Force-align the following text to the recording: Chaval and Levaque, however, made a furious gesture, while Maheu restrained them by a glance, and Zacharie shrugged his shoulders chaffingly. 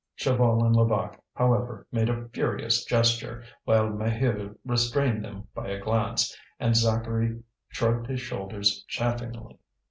Chaval 0.17 0.63
and 0.65 0.75
Levaque, 0.75 1.19
however, 1.35 1.85
made 1.91 2.09
a 2.09 2.27
furious 2.29 2.83
gesture, 2.85 3.43
while 3.65 3.87
Maheu 3.89 4.57
restrained 4.65 5.23
them 5.23 5.47
by 5.53 5.67
a 5.69 5.79
glance, 5.79 6.35
and 6.59 6.73
Zacharie 6.75 7.43
shrugged 7.69 8.07
his 8.07 8.19
shoulders 8.21 8.83
chaffingly. 8.87 9.59